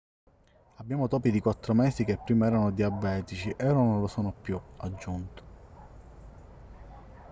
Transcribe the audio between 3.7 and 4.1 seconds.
non lo